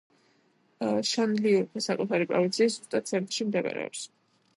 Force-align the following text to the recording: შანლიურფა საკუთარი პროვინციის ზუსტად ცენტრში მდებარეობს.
შანლიურფა 1.09 1.83
საკუთარი 1.87 2.27
პროვინციის 2.31 2.79
ზუსტად 2.79 3.09
ცენტრში 3.11 3.47
მდებარეობს. 3.51 4.03